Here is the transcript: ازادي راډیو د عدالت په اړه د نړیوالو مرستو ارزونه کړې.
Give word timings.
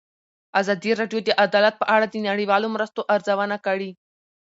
ازادي 0.59 0.91
راډیو 0.99 1.19
د 1.23 1.29
عدالت 1.45 1.75
په 1.81 1.85
اړه 1.95 2.05
د 2.09 2.15
نړیوالو 2.29 2.67
مرستو 2.75 2.99
ارزونه 3.15 3.57
کړې. 3.65 3.89